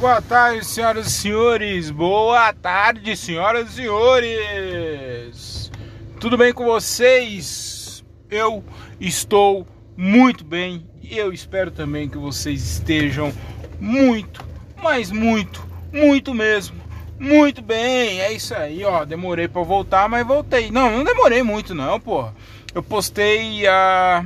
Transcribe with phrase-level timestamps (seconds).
[0.00, 1.90] Boa tarde, senhoras e senhores.
[1.90, 5.72] Boa tarde, senhoras e senhores.
[6.20, 8.04] Tudo bem com vocês?
[8.30, 8.62] Eu
[9.00, 9.66] estou
[9.96, 13.32] muito bem e eu espero também que vocês estejam
[13.80, 14.46] muito,
[14.80, 16.76] mas muito, muito mesmo.
[17.18, 19.04] Muito bem, é isso aí, ó.
[19.04, 20.70] Demorei para voltar, mas voltei.
[20.70, 22.30] Não, não demorei muito não, pô.
[22.72, 24.24] Eu postei a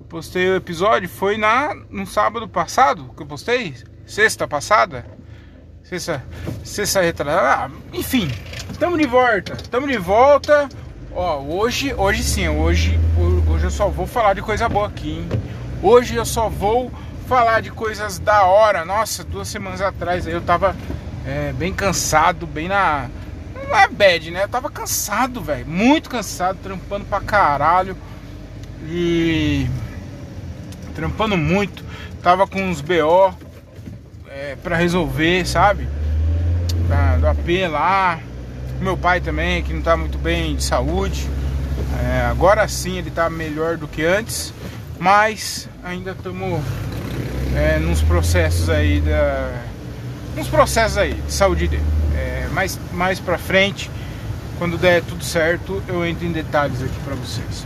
[0.00, 3.72] eu postei o episódio foi na no sábado passado que eu postei
[4.06, 5.04] sexta passada,
[5.82, 6.22] sexta,
[6.62, 8.30] sexta retrasada, ah, enfim,
[8.70, 10.68] estamos de volta, estamos de volta.
[11.16, 12.98] Ó, hoje, hoje sim, hoje,
[13.48, 15.28] hoje eu só vou falar de coisa boa aqui, hein?
[15.82, 16.90] Hoje eu só vou
[17.26, 18.84] falar de coisas da hora.
[18.84, 20.74] Nossa, duas semanas atrás eu tava
[21.26, 23.08] é, bem cansado, bem na.
[23.54, 24.44] Não é bad, né?
[24.44, 25.66] Eu tava cansado, velho.
[25.66, 27.96] Muito cansado, trampando pra caralho.
[28.88, 29.68] E.
[30.94, 31.84] Trampando muito.
[32.22, 33.34] Tava com uns BO
[34.34, 35.88] é, para resolver, sabe?
[36.88, 38.18] Da, do AP lá.
[38.80, 41.28] Meu pai também, que não tá muito bem de saúde.
[42.02, 44.52] É, agora sim ele tá melhor do que antes,
[44.98, 46.60] mas ainda estamos
[47.54, 49.52] é, nos processos aí da.
[50.36, 51.84] Nos processos aí de saúde dele.
[52.16, 53.88] É, mais, mais pra frente,
[54.58, 57.64] quando der tudo certo, eu entro em detalhes aqui pra vocês.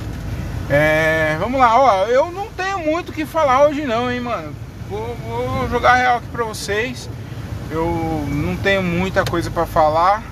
[0.68, 4.67] É, vamos lá, ó, eu não tenho muito o que falar hoje não, hein, mano
[4.88, 7.10] Vou, vou jogar real aqui pra vocês.
[7.70, 10.22] Eu não tenho muita coisa para falar.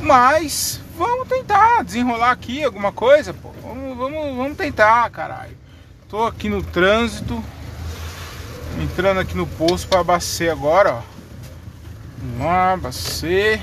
[0.00, 3.50] Mas vamos tentar desenrolar aqui alguma coisa, pô.
[3.62, 5.56] Vamos, vamos, vamos tentar, caralho.
[6.08, 7.42] Tô aqui no trânsito.
[8.80, 11.02] Entrando aqui no posto para abastecer agora, ó.
[12.18, 13.60] Vamos lá, abastecer.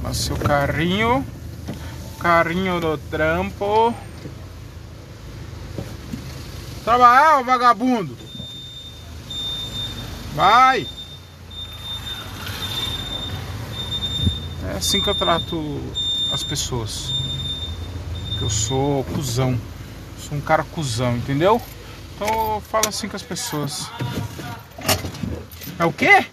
[0.00, 1.24] Abastecer o carrinho.
[2.18, 3.94] Carrinho do trampo.
[6.86, 8.16] Trabalhar, vagabundo.
[10.36, 10.86] Vai.
[14.68, 15.80] É assim que eu trato
[16.32, 17.12] as pessoas.
[18.38, 19.60] Que eu sou cuzão.
[20.16, 21.60] Sou um cara cuzão, entendeu?
[22.14, 23.90] Então eu falo assim com as pessoas.
[25.80, 26.24] É o quê?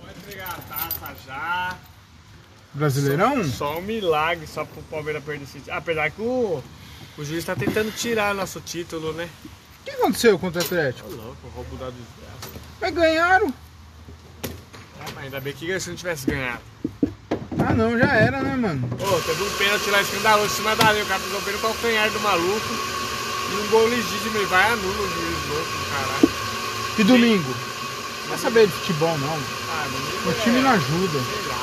[0.00, 1.76] Pode entregar a taça já.
[2.72, 3.44] Brasileirão?
[3.44, 5.70] Só, só um milagre, só pro Palmeiras perder esse.
[5.70, 6.64] Apesar que o,
[7.20, 9.28] o juiz tá tentando tirar nosso título, né?
[9.44, 11.06] O que aconteceu contra o Atlético?
[11.06, 12.60] Ô louco, roubo da desgraça.
[12.80, 13.54] Mas ganharam.
[14.48, 16.62] É, mas ainda bem que se não tivesse ganhado.
[17.58, 18.88] Ah não, já era, né, mano?
[18.98, 21.60] Ô, teve um pênalti lá escandaloso em cima da linha, o cara pisou bem no
[21.60, 22.74] calcanhar do maluco.
[23.50, 26.30] E um gol legítimo, ele vai anula o juiz louco, caralho.
[26.98, 27.54] E domingo?
[28.22, 29.38] Não vai saber de futebol, não.
[29.68, 29.86] Ah,
[30.24, 31.20] mas O time não ajuda.
[31.20, 31.59] Sei lá.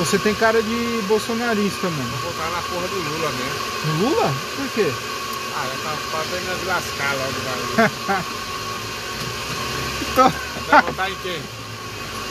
[0.00, 2.08] Você tem cara de bolsonarista, mano.
[2.22, 3.60] Vou voltar na porra do Lula mesmo.
[3.84, 4.34] No Lula?
[4.56, 4.90] Por qué?
[5.54, 7.34] Ah, já tá terminar de lascar logo,
[8.06, 8.24] cara.
[10.14, 11.42] Tô- Vai votar em quem?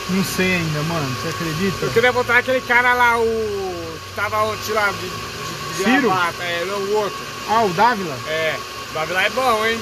[0.09, 1.16] Não sei ainda, mano.
[1.22, 1.85] Você acredita?
[1.85, 3.24] Eu queria botar aquele cara lá, o.
[4.09, 6.09] que tava ontem lá de, de, de Ciro?
[6.09, 7.19] gravata, é, não, o outro.
[7.47, 8.18] Ah, o Dávila?
[8.28, 8.57] É,
[8.90, 9.80] o Davi lá é bom, hein?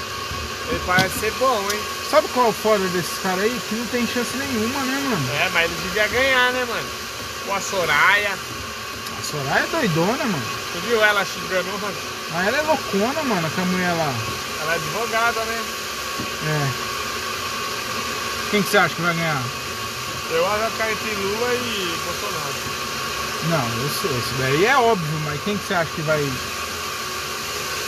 [0.69, 1.80] Ele parece ser bom, hein?
[2.12, 3.62] Sabe qual é o foda desses caras aí?
[3.69, 5.30] Que não tem chance nenhuma, né, mano?
[5.42, 7.06] É, mas ele devia ganhar, né, mano?
[7.47, 8.38] Ou a Soraya.
[9.18, 10.46] A Soraya é doidona, mano.
[10.74, 11.72] Tu viu ela xingando?
[11.80, 11.96] mano?
[12.34, 14.13] Mas ela é loucona, mano, com a mulher lá.
[14.62, 15.63] Ela é advogada, né?
[16.47, 16.72] É.
[18.52, 19.41] Quem que você acha que vai ganhar?
[20.30, 22.78] Eu acho que vai entre Lula e Bolsonaro.
[23.50, 26.22] Não, eu sei, isso daí é óbvio, mas quem que você acha que vai.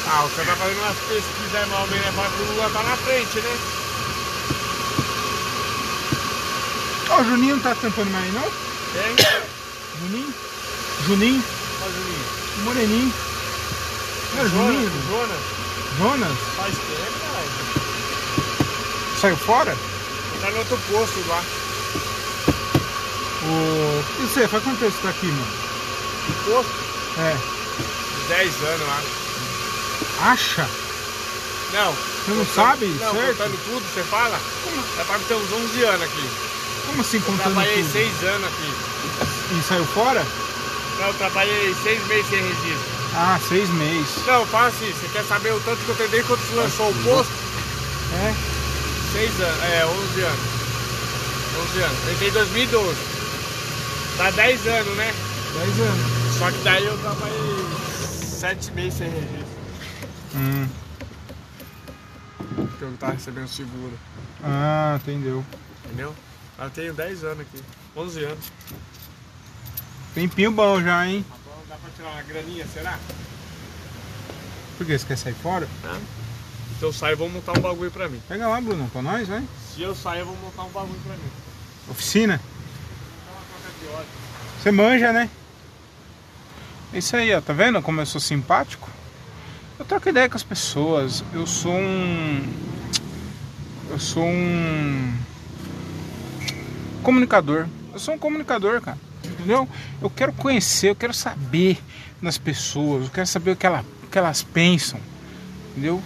[0.08, 2.12] Ah, o cara tá fazendo umas pesquisas aí, mal bem, né?
[2.16, 3.58] Fala que o Lula tá na frente, né?
[7.10, 8.52] Ó, o Juninho não tá tampando mais aí, não?
[8.94, 9.16] Tem?
[10.02, 10.34] Juninho?
[11.06, 11.44] Juninho?
[11.82, 12.26] Ó, Juninho.
[12.58, 13.14] O Moreninho.
[14.34, 14.92] Não é Juninho?
[15.10, 15.40] Jonas,
[15.98, 17.50] Jonas, faz tempo, caralho.
[19.20, 19.78] Saiu fora?
[20.42, 21.44] Tá no outro posto lá.
[23.44, 24.04] O...
[24.24, 25.48] E você, faz quanto tempo você tá aqui, mano?
[26.46, 26.72] Posto?
[27.20, 27.38] É.
[28.30, 29.02] 10 anos lá.
[30.22, 30.70] Acha?
[31.74, 31.94] Não.
[31.94, 33.38] Você não contando- sabe, Não, certo?
[33.38, 34.40] contando tudo, você fala?
[34.98, 36.30] Já tá ter uns 11 anos aqui.
[36.90, 37.92] Como assim Eu contando trabalhei tudo?
[37.92, 39.58] 6 anos aqui.
[39.60, 40.26] E saiu fora?
[41.00, 43.00] Não, eu trabalhei 6 meses sem registro.
[43.16, 44.26] Ah, seis meses.
[44.28, 46.90] Não, fala assim, você quer saber o tanto que eu tenho desde quando você lançou
[46.90, 47.34] o posto?
[48.14, 48.36] É?
[49.14, 50.40] 6 anos, é, 11 anos.
[51.72, 51.98] 11 anos.
[52.06, 52.98] Eu entrei em 2012.
[54.18, 55.14] Dá 10 anos, né?
[55.54, 56.38] Dez anos.
[56.38, 57.66] Só que daí eu trabalhei
[58.24, 59.60] 7 meses sem registro.
[60.36, 60.68] Hum.
[62.56, 63.94] Porque eu tava recebendo seguro.
[64.44, 65.44] Ah, entendeu.
[65.86, 66.14] Entendeu?
[66.62, 67.64] Eu tenho 10 anos aqui.
[67.96, 68.52] 11 anos.
[70.14, 71.26] Tempinho bom já, hein?
[71.30, 71.36] Tá
[71.70, 73.00] Dá pra tirar uma graninha, será?
[74.78, 74.98] Por que?
[74.98, 75.68] Você quer sair fora?
[75.86, 76.00] Hã?
[76.80, 78.22] Se eu sair, vou montar um bagulho pra mim.
[78.28, 79.44] Pega lá, Bruno, pra nós, vai.
[79.74, 81.30] Se eu sair, eu vou montar um bagulho pra mim.
[81.90, 82.38] Oficina.
[82.38, 84.08] Dá uma troca de óleo.
[84.62, 85.30] Você manja, né?
[86.94, 87.42] É isso aí, ó.
[87.42, 88.90] Tá vendo como eu sou simpático?
[89.78, 91.24] Eu troco ideia com as pessoas.
[91.34, 92.54] Eu sou um.
[93.90, 95.18] Eu sou um.
[97.04, 97.68] Comunicador.
[97.94, 98.98] Eu sou um comunicador, cara.
[99.24, 99.68] Entendeu?
[100.02, 101.78] Eu quero conhecer, eu quero saber
[102.22, 105.00] das pessoas, eu quero saber o que, ela, o que elas pensam.
[105.72, 106.02] Entendeu?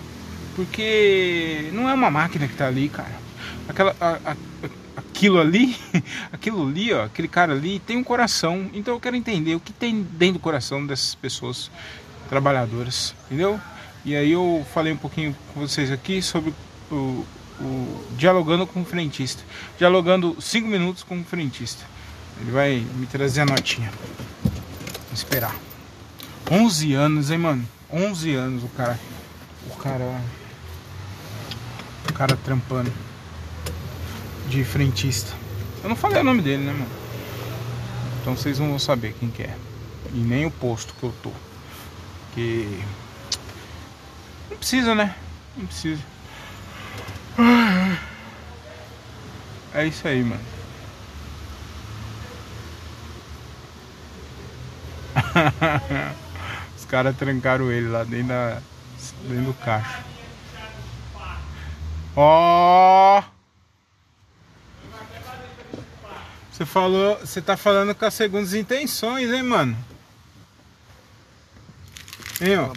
[0.56, 3.12] Porque não é uma máquina que tá ali, cara.
[3.68, 4.36] Aquela, a- a-
[4.98, 5.76] aquilo ali,
[6.32, 8.70] aquilo ali, ó, aquele cara ali tem um coração.
[8.74, 11.72] Então eu quero entender o que tem dentro do coração dessas pessoas
[12.30, 13.60] trabalhadoras, entendeu?
[14.06, 16.54] E aí eu falei um pouquinho com vocês aqui sobre
[16.92, 17.26] o,
[17.64, 19.44] o dialogando com o frentista,
[19.78, 21.84] dialogando cinco minutos com o frentista.
[22.42, 23.92] Ele vai me trazer a notinha.
[24.44, 25.56] Vou esperar.
[26.50, 27.68] 11 anos, hein, mano?
[27.92, 29.00] 11 anos o cara,
[29.70, 30.22] o cara,
[32.10, 32.92] o cara trampando
[34.50, 35.32] de frentista.
[35.84, 37.04] Eu não falei o nome dele, né, mano?
[38.22, 39.56] Então vocês não vão saber quem que é.
[40.14, 41.32] E nem o posto que eu tô.
[42.34, 42.84] Que.
[44.50, 45.16] Não precisa, né?
[45.58, 46.02] Não precisa.
[49.74, 50.42] É isso aí, mano.
[56.78, 58.62] Os caras trancaram ele lá dentro, da,
[59.24, 60.04] dentro do caixa.
[62.16, 63.24] Ó!
[66.52, 69.76] Você falou, você tá falando com as segundas intenções, hein, mano?
[72.40, 72.72] Hein, ó.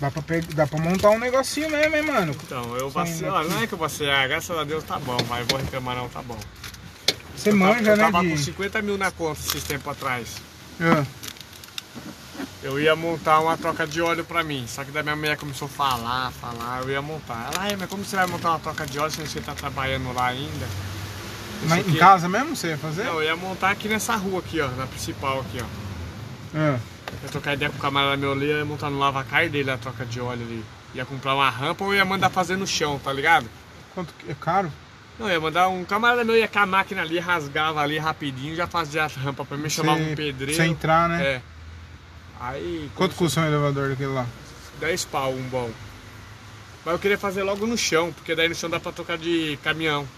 [0.00, 2.36] Dá pra, pe- dá pra montar um negocinho mesmo, hein, mano?
[2.44, 3.02] Então, eu Olha,
[3.40, 3.48] aqui.
[3.50, 6.08] não é que eu vacilei, ah, graças a Deus tá bom, mas vou reclamar não,
[6.08, 6.38] tá bom.
[7.36, 8.30] Você eu manja, tava, eu né, tava de...
[8.30, 10.28] com 50 mil na conta esses tempos atrás.
[10.80, 11.04] Ah,
[12.62, 15.66] Eu ia montar uma troca de óleo pra mim, só que daí minha mulher começou
[15.66, 17.50] a falar, falar, eu ia montar.
[17.52, 20.12] Ela, "Ai, mas como você vai montar uma troca de óleo se você tá trabalhando
[20.12, 20.66] lá ainda?
[21.62, 23.04] Isso em casa mesmo você ia fazer?
[23.04, 25.66] Não, eu ia montar aqui nessa rua aqui, ó, na principal aqui, ó.
[26.54, 26.78] Ah,
[27.12, 29.78] Eu ia trocar ideia com o camarada meu ali, ia montar no lavacar dele a
[29.78, 30.64] troca de óleo ali.
[30.94, 33.48] Ia comprar uma rampa ou ia mandar fazer no chão, tá ligado?
[33.94, 34.72] quanto que é caro?
[35.18, 38.66] Não, ia mandar um camarada meu ia com a máquina ali, rasgava ali rapidinho, já
[38.66, 40.54] fazia a rampa pra mim, chamava um pedreiro.
[40.54, 41.22] Você entrar, né?
[41.22, 41.42] É.
[42.40, 42.90] Aí.
[42.94, 44.26] Quanto custa um elevador daquele lá?
[44.80, 45.70] 10 pau um bom.
[46.84, 49.58] Mas eu queria fazer logo no chão, porque daí no chão dá pra tocar de
[49.62, 50.08] caminhão.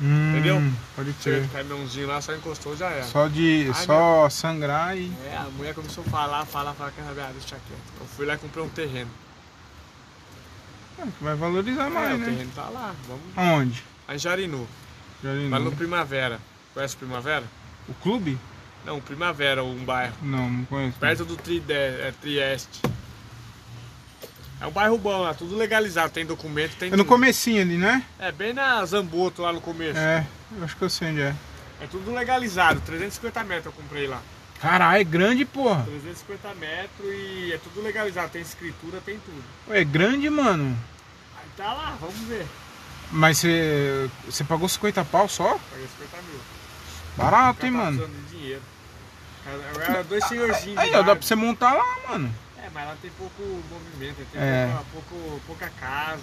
[0.00, 0.60] Hum, Entendeu?
[0.96, 1.42] Pode ser.
[1.42, 3.04] de caminhãozinho lá, só encostou, já era.
[3.04, 3.72] Só de.
[3.74, 5.12] Só sangrar e.
[5.26, 7.80] É, a mulher começou a falar, falar, falar, que ah, deixa quieto.
[8.00, 9.10] Eu fui lá e comprei um terreno.
[10.98, 12.24] Ah, Vai valorizar É, mais, o né?
[12.26, 13.22] terreno tá lá, vamos.
[13.36, 13.82] Aonde?
[14.08, 14.68] Lá em Jarinu,
[15.22, 15.50] Jarinu.
[15.50, 16.40] lá no Primavera.
[16.72, 17.44] Conhece o Primavera?
[17.88, 18.38] O clube?
[18.84, 20.14] Não, Primavera, um bairro.
[20.22, 20.98] Não, não conheço.
[20.98, 22.82] Perto do Tride, é, Trieste.
[24.64, 28.02] É um bairro bom lá, tudo legalizado, tem documento, tem É no comecinho ali, né?
[28.18, 29.98] É bem na Zamboto lá no começo.
[29.98, 30.26] É.
[30.54, 31.34] É, eu acho que eu sei onde é.
[31.90, 34.22] tudo legalizado, 350 metros eu comprei lá.
[34.62, 35.82] Caralho, é grande, porra.
[35.82, 39.44] 350 metros e é tudo legalizado, tem escritura, tem tudo.
[39.68, 40.74] É grande, mano.
[41.36, 42.46] Aí tá lá, vamos ver.
[43.10, 44.08] Mas você.
[44.24, 45.58] Você pagou 50 pau só?
[45.70, 46.40] Paguei 50 mil.
[47.18, 48.08] Barato, hein, Tá mano?
[48.08, 48.62] de dinheiro.
[49.86, 50.78] Era dois senhorzinhos.
[50.78, 52.34] Aí, ó, dá pra você montar lá, mano.
[52.74, 53.40] Mas lá tem pouco
[53.70, 54.66] movimento, tem É.
[54.66, 56.20] pouca, pouco, pouca casa.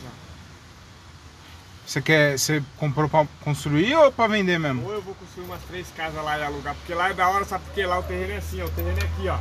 [1.86, 2.38] Você quer.
[2.38, 4.84] Você comprou pra construir ou pra vender mesmo?
[4.86, 7.46] Ou eu vou construir umas três casas lá e alugar, porque lá é da hora,
[7.46, 7.64] sabe?
[7.66, 8.66] Porque lá o terreno é assim, ó.
[8.66, 9.38] O terreno é aqui, ó.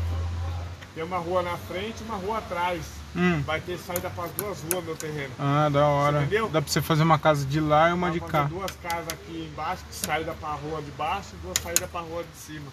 [0.95, 2.83] Tem uma rua na frente e uma rua atrás.
[3.15, 3.43] Hum.
[3.43, 5.33] Vai ter saída para as duas ruas meu terreno.
[5.39, 6.19] Ah, da hora.
[6.19, 6.49] Você entendeu?
[6.49, 8.45] Dá pra você fazer uma casa de lá e uma Vai de cá.
[8.45, 12.05] duas casas aqui embaixo, saída para a rua de baixo e duas saídas para a
[12.05, 12.67] rua de cima.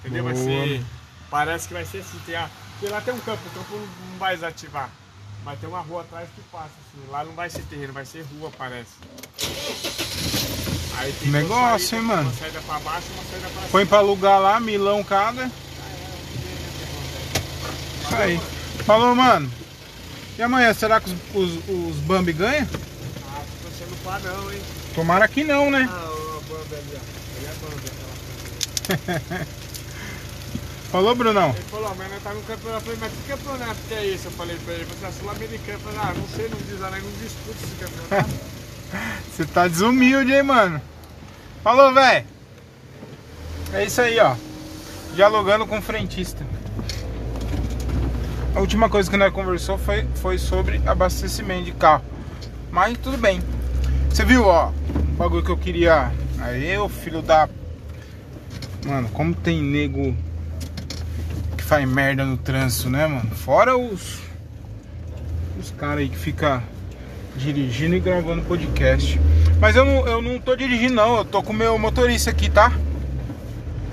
[0.00, 0.24] Entendeu?
[0.24, 0.44] Vai Boa.
[0.44, 0.84] ser.
[1.30, 2.18] Parece que vai ser assim.
[2.24, 4.88] Tem a, porque lá tem um campo, o campo não, vai desativar.
[5.44, 7.10] Mas tem uma rua atrás que passa, assim.
[7.10, 8.90] Lá não vai ser terreno, vai ser rua, parece.
[10.96, 12.22] Aí tem Negócio, saídas, hein, mano?
[12.22, 15.46] Uma saída para baixo uma saída para Põe pra alugar lá, milão cada.
[18.02, 18.40] Isso aí.
[18.84, 19.50] Falou, mano.
[20.38, 22.66] E amanhã, será que os, os, os Bambi ganham?
[23.28, 24.60] Ah, tô sendo pá não, hein?
[24.94, 25.88] Tomara que não, né?
[25.90, 27.00] Ah, o Bambi ali, ó.
[27.36, 27.86] Ele é Bambi,
[28.96, 29.58] aquela coisa.
[30.90, 31.50] Falou, Brunão?
[31.50, 32.88] Ele falou, mas nós tá no campeonato.
[32.88, 34.24] Eu falei, mas que campeonato que é esse?
[34.24, 35.72] Eu falei pra ele, você é sul-americano.
[35.72, 38.58] Eu falei, ah, não sei, não diz lá, não disputa esse campeonato.
[39.30, 40.80] Você tá desumilde, hein, mano?
[41.62, 42.26] Falou, velho.
[43.74, 44.34] É isso aí, ó.
[45.14, 46.42] Dialogando com o frentista.
[48.54, 52.02] A última coisa que nós conversou foi, foi sobre abastecimento de carro.
[52.70, 53.42] Mas tudo bem.
[54.08, 56.10] Você viu, ó, o bagulho que eu queria.
[56.40, 57.46] Aí, o filho da.
[58.86, 60.16] Mano, como tem nego
[61.68, 63.30] faz merda no trânsito, né, mano?
[63.30, 64.20] Fora os.
[65.60, 66.62] Os caras aí que fica
[67.36, 69.20] dirigindo e gravando podcast.
[69.60, 72.48] Mas eu não, eu não tô dirigindo não, eu tô com o meu motorista aqui,
[72.48, 72.72] tá?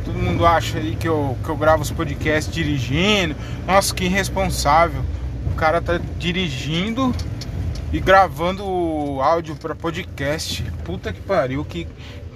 [0.06, 3.36] Todo mundo acha aí que eu, que eu gravo os podcasts dirigindo.
[3.68, 5.04] Nossa, que irresponsável.
[5.52, 7.14] O cara tá dirigindo
[7.92, 8.64] e gravando
[9.20, 10.64] áudio para podcast.
[10.86, 11.86] Puta que pariu, que,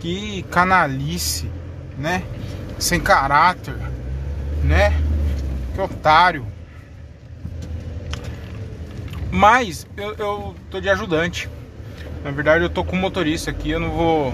[0.01, 1.49] que canalice,
[1.97, 2.23] né?
[2.77, 3.75] Sem caráter,
[4.63, 5.08] né?
[5.79, 6.45] Que otário.
[9.31, 11.47] Mas eu, eu tô de ajudante.
[12.21, 14.33] Na verdade eu tô com motorista aqui, eu não vou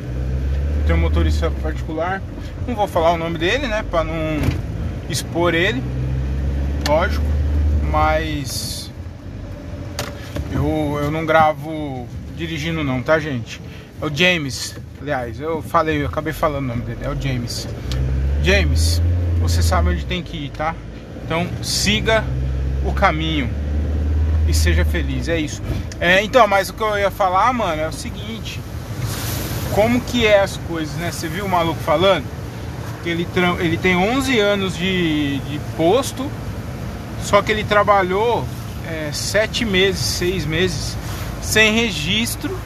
[0.87, 2.19] ter um motorista particular.
[2.67, 3.85] Não vou falar o nome dele, né?
[3.91, 4.15] Pra não
[5.07, 5.83] expor ele.
[6.87, 7.23] Lógico.
[7.91, 8.89] Mas
[10.51, 13.61] eu, eu não gravo dirigindo não, tá gente?
[14.01, 14.75] É o James.
[14.99, 17.67] Aliás, eu falei, eu acabei falando o nome dele, é o James.
[18.41, 18.99] James,
[19.39, 20.73] você sabe onde tem que ir, tá?
[21.25, 22.23] Então siga
[22.85, 23.49] o caminho
[24.47, 25.61] e seja feliz, é isso.
[25.99, 28.61] É, então, mas o que eu ia falar, mano, é o seguinte.
[29.73, 31.11] Como que é as coisas, né?
[31.11, 32.25] Você viu o maluco falando?
[33.09, 33.27] ele,
[33.59, 36.29] ele tem 11 anos de, de posto,
[37.23, 38.45] só que ele trabalhou
[38.87, 40.97] é, 7 meses, 6 meses
[41.41, 42.57] sem registro,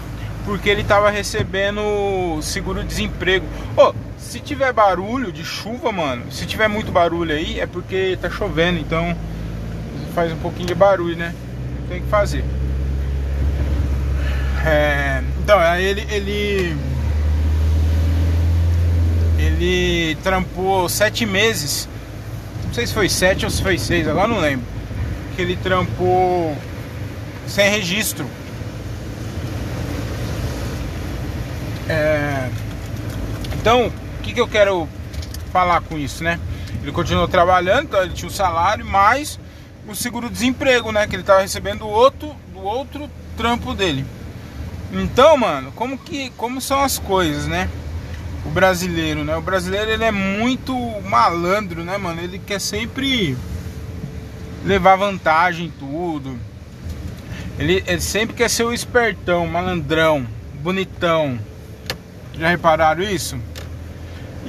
[0.46, 3.46] porque ele estava recebendo seguro-desemprego.
[3.76, 3.94] Oh,
[4.30, 8.80] se tiver barulho de chuva, mano, se tiver muito barulho aí, é porque tá chovendo,
[8.80, 9.18] então
[10.14, 11.34] faz um pouquinho de barulho, né?
[11.90, 12.44] Tem que fazer.
[14.64, 16.78] É, então, aí ele, ele
[19.40, 21.90] ele trampou sete meses.
[22.68, 24.66] Não sei se foi sete ou se foi seis, agora não lembro.
[25.36, 26.56] Que ele trampou
[27.48, 28.28] sem registro.
[31.88, 32.48] É...
[33.60, 33.92] Então,
[34.30, 34.88] que, que eu quero
[35.52, 36.40] falar com isso, né?
[36.82, 39.40] Ele continuou trabalhando, então ele tinha o salário, mais
[39.88, 41.08] o seguro-desemprego, né?
[41.08, 44.06] Que ele estava recebendo do outro, do outro trampo dele.
[44.92, 47.70] Então, mano, como que como são as coisas, né?
[48.46, 49.36] o brasileiro, né?
[49.36, 52.22] O brasileiro ele é muito malandro, né, mano?
[52.22, 53.38] Ele quer sempre
[54.66, 56.38] levar vantagem em tudo.
[57.58, 60.26] Ele, ele sempre quer ser o espertão, malandrão,
[60.62, 61.38] bonitão.
[62.34, 63.38] Já repararam isso?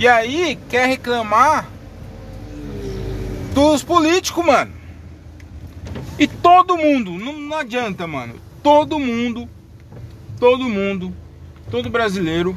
[0.01, 1.69] E aí quer reclamar
[3.53, 4.73] dos políticos, mano.
[6.19, 8.37] E todo mundo, não, não adianta, mano.
[8.63, 9.47] Todo mundo,
[10.39, 11.15] todo mundo,
[11.71, 12.57] todo brasileiro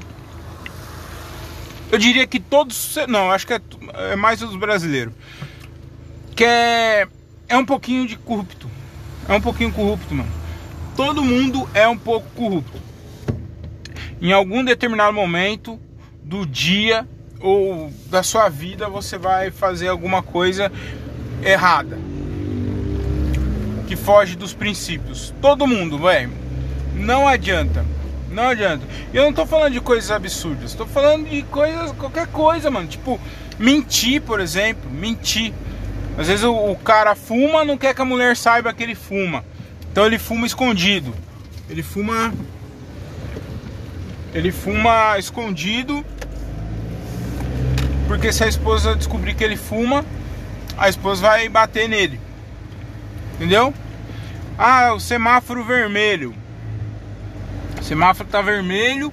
[1.91, 2.95] eu diria que todos.
[3.09, 3.61] Não, acho que é,
[4.13, 5.13] é mais os brasileiros.
[6.33, 7.07] Que é,
[7.49, 8.69] é um pouquinho de corrupto.
[9.27, 10.31] É um pouquinho corrupto, mano.
[10.95, 12.81] Todo mundo é um pouco corrupto.
[14.21, 15.77] Em algum determinado momento
[16.23, 17.05] do dia
[17.43, 20.71] ou da sua vida você vai fazer alguma coisa
[21.43, 21.99] errada.
[23.85, 25.33] Que foge dos princípios.
[25.41, 26.31] Todo mundo, velho.
[26.95, 27.85] Não adianta.
[28.31, 28.83] Não adianta.
[29.13, 32.87] Eu não tô falando de coisas absurdas, tô falando de coisas, qualquer coisa, mano.
[32.87, 33.19] Tipo,
[33.59, 34.89] mentir, por exemplo.
[34.89, 35.53] Mentir.
[36.17, 39.43] Às vezes o, o cara fuma, não quer que a mulher saiba que ele fuma.
[39.91, 41.13] Então ele fuma escondido.
[41.69, 42.33] Ele fuma.
[44.33, 46.05] Ele fuma escondido.
[48.07, 50.05] Porque se a esposa descobrir que ele fuma,
[50.77, 52.19] a esposa vai bater nele.
[53.35, 53.73] Entendeu?
[54.57, 56.33] Ah, o semáforo vermelho.
[57.79, 59.11] O semáforo tá vermelho,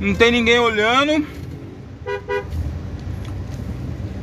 [0.00, 1.26] não tem ninguém olhando.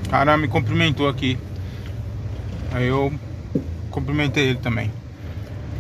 [0.10, 1.38] Cara me cumprimentou aqui.
[2.72, 3.13] Aí eu
[3.89, 4.92] cumprimentei ele também.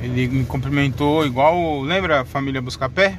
[0.01, 1.81] Ele me cumprimentou igual.
[1.81, 3.17] Lembra a família Buscapé?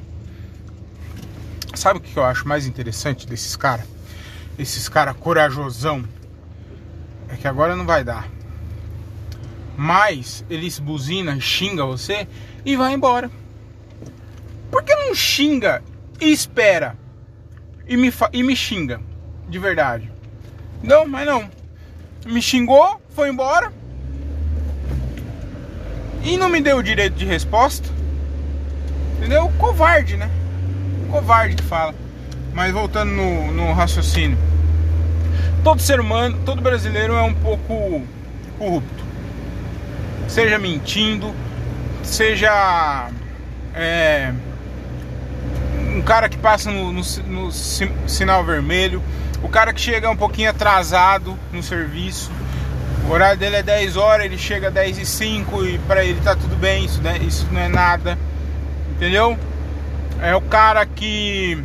[1.75, 3.94] Sabe o que eu acho mais interessante desses caras?
[4.59, 6.05] Esses caras corajosão.
[7.29, 8.29] É que agora não vai dar.
[9.77, 12.29] Mas eles buzinam, xinga você
[12.65, 13.31] e vai embora.
[14.71, 15.83] Por que não xinga
[16.21, 16.97] e espera?
[17.87, 19.01] E me, e me xinga,
[19.49, 20.11] de verdade.
[20.83, 21.51] Não, mas não.
[22.27, 23.73] Me xingou, foi embora.
[26.23, 27.89] E não me deu o direito de resposta.
[29.19, 29.51] Entendeu?
[29.59, 30.31] Covarde, né?
[31.11, 31.95] Covarde que fala.
[32.55, 34.39] Mas voltando no, no raciocínio.
[35.63, 38.03] Todo ser humano, todo brasileiro é um pouco
[38.59, 39.05] corrupto.
[40.29, 41.35] Seja mentindo,
[42.03, 43.11] seja.
[43.75, 44.33] É,
[45.95, 49.03] um cara que passa no, no, no, sinal vermelho,
[49.43, 52.31] o cara que chega um pouquinho atrasado no serviço.
[53.09, 56.35] O horário dele é 10 horas, ele chega 10 e 5 e para ele tá
[56.35, 57.19] tudo bem, isso, né?
[57.19, 58.19] isso não é nada.
[58.91, 59.39] Entendeu?
[60.21, 61.63] É o cara que.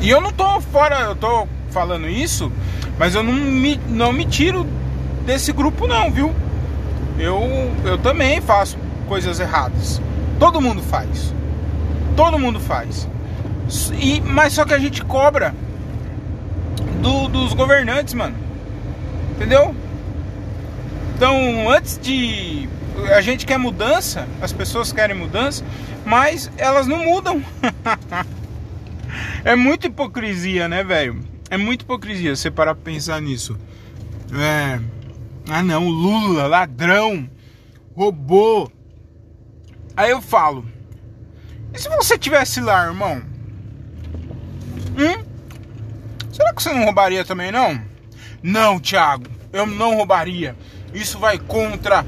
[0.00, 2.50] E eu não tô fora, eu tô falando isso,
[2.98, 4.66] mas eu não me, não me tiro
[5.26, 6.34] desse grupo não, viu?
[7.20, 10.00] eu, eu também faço coisas erradas.
[10.38, 11.34] Todo mundo faz.
[12.16, 13.06] Todo mundo faz.
[14.00, 15.54] E, mas só que a gente cobra
[17.00, 18.34] do, dos governantes, mano.
[19.36, 19.74] Entendeu?
[21.14, 22.68] Então, antes de.
[23.14, 25.64] A gente quer mudança, as pessoas querem mudança,
[26.04, 27.42] mas elas não mudam.
[29.44, 31.20] é muita hipocrisia, né, velho?
[31.50, 33.58] É muita hipocrisia você parar pra pensar nisso.
[34.32, 34.80] É.
[35.48, 37.28] Ah, não, Lula, ladrão,
[37.96, 38.70] robô.
[39.96, 40.64] Aí eu falo:
[41.72, 43.22] e se você tivesse lá, irmão?
[44.98, 45.24] Hum?
[46.32, 47.80] Será que você não roubaria também, não?
[48.42, 50.56] Não, Thiago, eu não roubaria.
[50.92, 52.04] Isso vai contra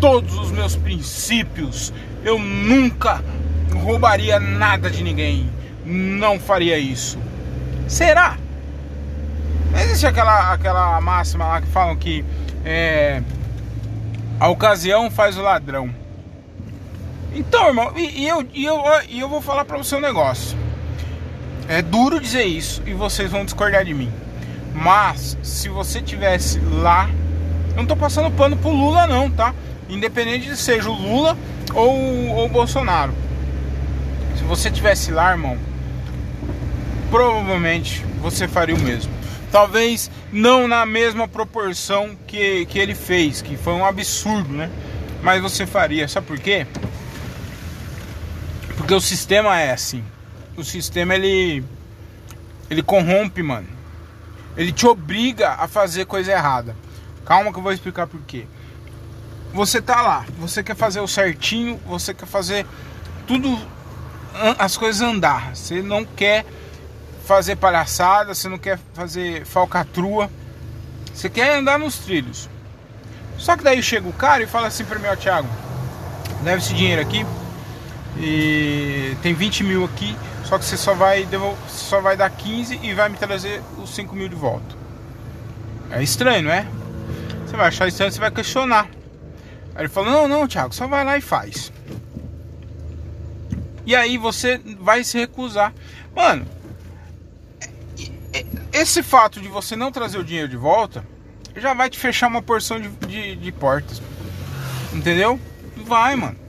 [0.00, 1.92] todos os meus princípios.
[2.24, 3.22] Eu nunca
[3.72, 5.48] roubaria nada de ninguém.
[5.84, 7.18] Não faria isso.
[7.86, 8.38] Será?
[9.82, 12.24] Existe aquela, aquela máxima lá que falam que
[12.64, 13.22] é,
[14.38, 15.90] a ocasião faz o ladrão.
[17.34, 20.56] Então, irmão, e, e eu, e, eu, e eu vou falar para você um negócio.
[21.68, 24.12] É duro dizer isso e vocês vão discordar de mim.
[24.74, 27.08] Mas se você tivesse lá,
[27.70, 29.54] eu não tô passando pano pro Lula não, tá?
[29.88, 31.36] Independente de seja o Lula
[31.74, 33.12] ou o Bolsonaro.
[34.36, 35.58] Se você tivesse lá, irmão,
[37.14, 39.12] provavelmente você faria o mesmo.
[39.52, 44.68] Talvez não na mesma proporção que, que ele fez, que foi um absurdo, né?
[45.22, 46.66] Mas você faria, sabe por quê?
[48.76, 50.02] Porque o sistema é assim.
[50.56, 51.62] O sistema ele
[52.68, 53.68] ele corrompe, mano.
[54.56, 56.74] Ele te obriga a fazer coisa errada.
[57.24, 58.44] Calma que eu vou explicar por quê.
[59.52, 62.66] Você tá lá, você quer fazer o certinho, você quer fazer
[63.24, 63.56] tudo
[64.58, 65.54] as coisas andar.
[65.54, 66.44] Você não quer
[67.24, 70.30] fazer palhaçada, você não quer fazer falcatrua.
[71.12, 72.48] Você quer andar nos trilhos.
[73.38, 75.48] Só que daí chega o cara e fala assim para mim, ó Thiago,
[76.42, 77.26] leva esse dinheiro aqui,
[78.16, 81.26] e tem 20 mil aqui, só que você só vai,
[81.68, 84.76] só vai dar 15 e vai me trazer os 5 mil de volta.
[85.90, 86.66] É estranho, não é?
[87.44, 88.88] Você vai achar estranho, você vai questionar.
[89.74, 91.72] Aí ele falou: Não, não, Thiago, só vai lá e faz.
[93.86, 95.72] E aí você vai se recusar.
[96.14, 96.46] Mano,
[98.74, 101.06] esse fato de você não trazer o dinheiro de volta
[101.56, 104.02] já vai te fechar uma porção de, de, de portas.
[104.92, 105.40] Entendeu?
[105.76, 106.44] Vai, mano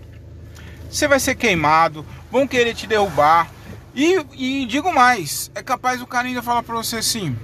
[0.96, 3.50] você vai ser queimado, vão querer te derrubar.
[3.94, 7.38] E, e digo mais, é capaz o cara ainda falar pra você assim,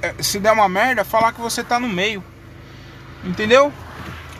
[0.00, 2.22] é, se der uma merda, falar que você tá no meio.
[3.24, 3.72] Entendeu?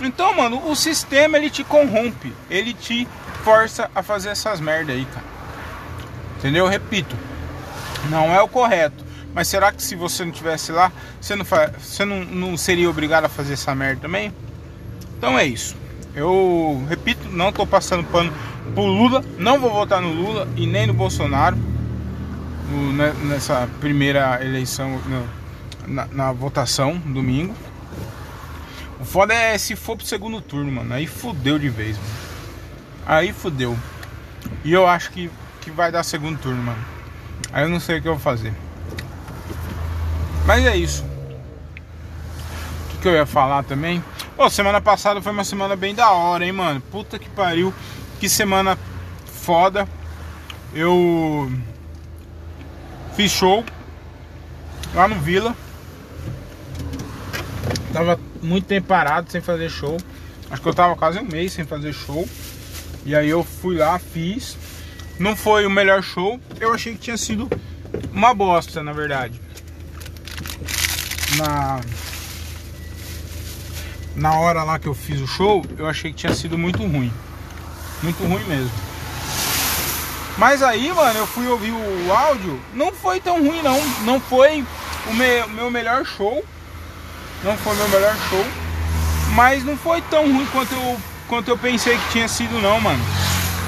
[0.01, 3.07] Então, mano, o sistema ele te corrompe, ele te
[3.45, 5.27] força a fazer essas merda aí, cara.
[6.39, 6.67] Entendeu?
[6.67, 7.17] Repito,
[8.11, 9.02] não é o correto.
[9.35, 11.45] Mas será que se você não tivesse lá, você não,
[11.79, 14.33] você não, não seria obrigado a fazer essa merda também?
[15.17, 15.77] Então é isso.
[16.15, 18.33] Eu repito, não tô passando pano
[18.75, 21.57] pro Lula, não vou votar no Lula e nem no Bolsonaro
[22.93, 25.01] né, nessa primeira eleição
[25.87, 27.55] na, na, votação domingo.
[29.01, 30.95] O foda é se for pro segundo turno, mano.
[30.95, 32.11] Aí fudeu de vez, mano.
[33.05, 33.77] Aí fudeu.
[34.65, 36.85] E eu acho que, que vai dar segundo turno, mano.
[37.53, 38.53] Aí eu não sei o que eu vou fazer.
[40.53, 41.03] Mas é isso.
[41.03, 44.05] O que, que eu ia falar também?
[44.37, 46.79] Pô, semana passada foi uma semana bem da hora, hein, mano.
[46.79, 47.73] Puta que pariu.
[48.21, 48.79] Que semana
[49.25, 49.89] foda.
[50.75, 51.51] Eu
[53.17, 53.65] fiz show
[54.95, 55.57] lá no Vila.
[57.91, 59.97] Tava muito tempo parado sem fazer show.
[60.51, 62.29] Acho que eu tava quase um mês sem fazer show.
[63.07, 64.59] E aí eu fui lá, fiz.
[65.19, 66.39] Não foi o melhor show.
[66.61, 67.49] Eu achei que tinha sido
[68.13, 69.41] uma bosta, na verdade.
[71.39, 71.81] Na
[74.15, 77.13] na hora lá que eu fiz o show, eu achei que tinha sido muito ruim.
[78.03, 78.71] Muito ruim mesmo.
[80.37, 83.81] Mas aí, mano, eu fui ouvir o áudio, não foi tão ruim não.
[84.05, 84.65] Não foi
[85.07, 86.45] o meu, meu melhor show.
[87.43, 88.45] Não foi meu melhor show.
[89.35, 93.03] Mas não foi tão ruim quanto eu, quanto eu pensei que tinha sido não, mano.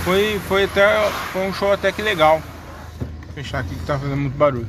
[0.05, 2.42] Foi, foi até foi um show até que legal.
[3.00, 4.68] Vou fechar aqui que tá fazendo muito barulho.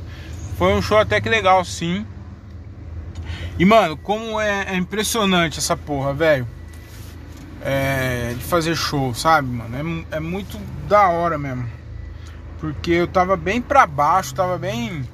[0.56, 2.06] Foi um show até que legal, sim.
[3.58, 6.46] E mano, como é, é impressionante essa porra, velho
[7.66, 10.06] é, de fazer show, sabe, mano?
[10.12, 11.68] É, é muito da hora mesmo.
[12.60, 15.04] Porque eu tava bem pra baixo, tava bem.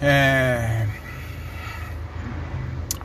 [0.00, 0.86] É.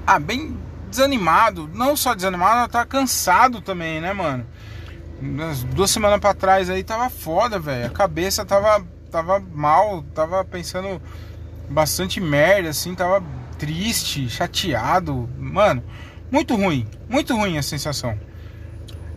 [0.06, 0.56] Ah, bem
[0.88, 1.68] desanimado.
[1.74, 4.46] Não só desanimado, tava cansado também, né, mano?
[5.74, 7.88] Duas semanas pra trás aí tava foda, velho.
[7.88, 11.02] A cabeça tava, tava mal, tava pensando
[11.70, 13.24] bastante merda, assim, tava
[13.62, 15.30] triste, chateado.
[15.38, 15.84] Mano,
[16.32, 18.18] Muito ruim, muito ruim a sensação.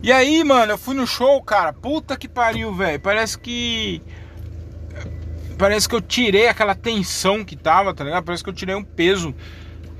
[0.03, 1.73] E aí, mano, eu fui no show, cara.
[1.73, 2.99] Puta que pariu, velho.
[2.99, 4.03] Parece que.
[5.57, 8.23] Parece que eu tirei aquela tensão que tava, tá ligado?
[8.23, 9.33] Parece que eu tirei um peso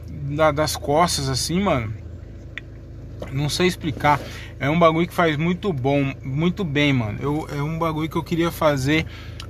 [0.08, 1.92] da, das costas, assim, mano.
[3.32, 4.20] Não sei explicar.
[4.60, 7.18] É um bagulho que faz muito bom, muito bem, mano.
[7.20, 9.08] Eu, é um bagulho que eu queria fazer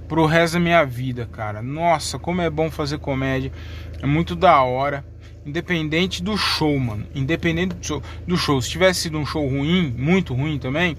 [0.08, 1.62] pro resto da minha vida, cara.
[1.62, 3.52] Nossa, como é bom fazer comédia.
[4.06, 5.04] É muito da hora.
[5.44, 7.08] Independente do show, mano.
[7.16, 8.04] Independente do show.
[8.28, 8.62] Do show.
[8.62, 10.96] Se tivesse sido um show ruim, muito ruim também,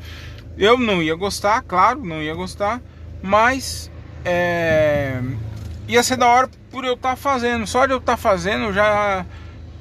[0.59, 2.83] eu não ia gostar, claro, não ia gostar.
[3.23, 3.89] Mas
[4.25, 5.23] é,
[5.87, 7.65] ia ser da hora por eu estar tá fazendo.
[7.65, 9.25] Só de eu estar tá fazendo já,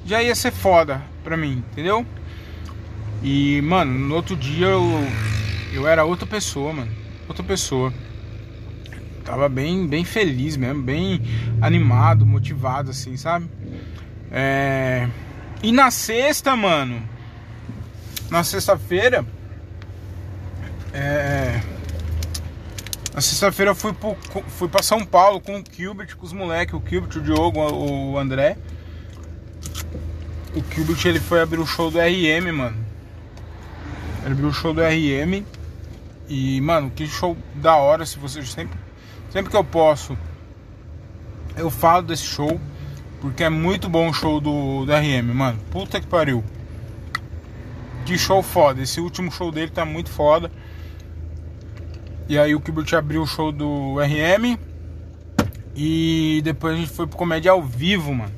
[0.04, 2.06] já ia ser foda pra mim, entendeu?
[3.24, 5.04] E, mano, no outro dia eu,
[5.72, 6.92] eu era outra pessoa, mano.
[7.28, 7.92] Outra pessoa.
[9.26, 11.20] Tava bem, bem feliz mesmo, bem
[11.60, 13.50] animado, motivado, assim, sabe?
[14.30, 15.08] É...
[15.60, 17.02] E na sexta, mano,
[18.30, 19.26] na sexta-feira,
[20.92, 21.60] é...
[23.12, 26.72] na sexta-feira eu fui, pro, fui pra São Paulo com o Gilbert, com os moleques,
[26.72, 28.56] o Gilbert, o Diogo, o André.
[30.54, 32.76] O Gilbert ele foi abrir o show do RM, mano.
[34.24, 35.44] Ele abriu o show do RM.
[36.28, 38.06] E, mano, que show da hora.
[38.06, 38.78] Se vocês sempre,
[39.36, 40.16] sempre que eu posso,
[41.58, 42.58] eu falo desse show.
[43.20, 45.58] Porque é muito bom o show do, do RM, mano.
[45.70, 46.42] Puta que pariu.
[48.06, 48.82] Que show foda.
[48.82, 50.50] Esse último show dele tá muito foda.
[52.28, 54.58] E aí o Kibert abriu o show do RM.
[55.74, 58.32] E depois a gente foi pro comédia ao vivo, mano.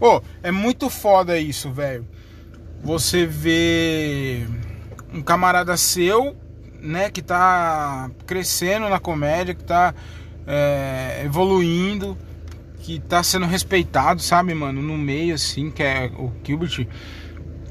[0.00, 2.06] Ô, oh, é muito foda isso, velho.
[2.82, 4.46] Você vê
[5.12, 6.36] um camarada seu,
[6.80, 9.94] né, que tá crescendo na comédia, que tá
[10.46, 12.16] é, evoluindo,
[12.80, 16.86] que tá sendo respeitado, sabe, mano, no meio assim, que é o Gilbert.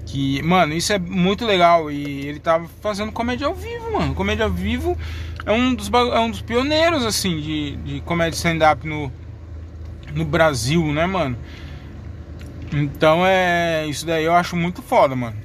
[0.06, 1.92] Que, mano, isso é muito legal.
[1.92, 4.16] E ele tava fazendo comédia ao vivo, mano.
[4.16, 4.98] Comédia ao vivo
[5.46, 9.12] é um dos, é um dos pioneiros, assim, de, de comédia stand-up no,
[10.14, 11.38] no Brasil, né, mano?
[12.72, 13.86] Então é.
[13.88, 15.36] Isso daí eu acho muito foda, mano.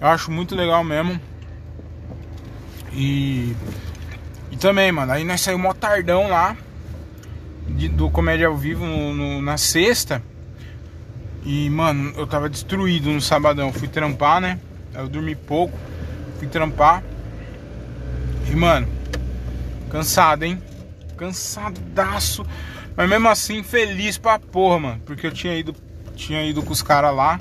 [0.00, 1.20] Eu acho muito legal mesmo.
[2.92, 3.54] E.
[4.60, 6.56] Também, mano, aí nós saímos mó tardão lá.
[7.68, 10.22] De, do Comédia ao Vivo no, no, na sexta.
[11.44, 13.72] E, mano, eu tava destruído no sabadão.
[13.72, 14.58] Fui trampar, né?
[14.94, 15.78] Eu dormi pouco.
[16.38, 17.04] Fui trampar.
[18.50, 18.88] E, mano,
[19.90, 20.60] cansado, hein?
[21.16, 22.44] Cansadaço.
[22.96, 25.02] Mas mesmo assim, feliz pra porra, mano.
[25.04, 25.74] Porque eu tinha ido,
[26.16, 27.40] tinha ido com os caras lá.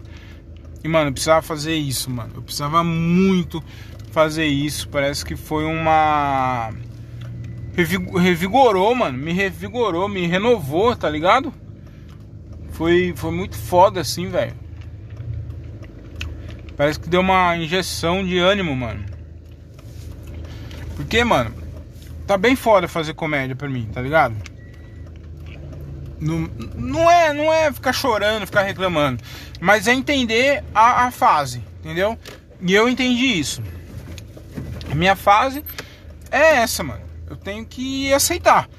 [0.84, 2.32] E, mano, eu precisava fazer isso, mano.
[2.36, 3.64] Eu precisava muito
[4.12, 4.88] fazer isso.
[4.90, 6.72] Parece que foi uma.
[7.78, 9.18] Revigorou, mano.
[9.18, 11.54] Me revigorou, me renovou, tá ligado?
[12.72, 14.56] Foi, foi muito foda assim, velho.
[16.76, 19.06] Parece que deu uma injeção de ânimo, mano.
[20.96, 21.54] Porque, mano,
[22.26, 24.36] tá bem foda fazer comédia pra mim, tá ligado?
[26.20, 29.24] Não, não, é, não é ficar chorando, ficar reclamando,
[29.62, 32.18] mas é entender a, a fase, entendeu?
[32.60, 33.62] E eu entendi isso.
[34.92, 35.63] A minha fase
[36.32, 37.07] é essa, mano.
[37.30, 38.70] Eu tenho que aceitar.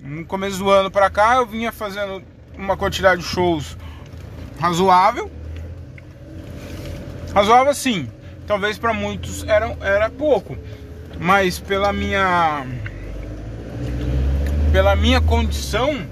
[0.00, 2.22] No começo do ano pra cá, eu vinha fazendo
[2.56, 3.76] uma quantidade de shows
[4.60, 5.30] razoável.
[7.34, 8.10] Razoável sim.
[8.46, 10.56] Talvez para muitos era, era pouco.
[11.18, 12.66] Mas pela minha
[14.70, 16.06] pela minha condição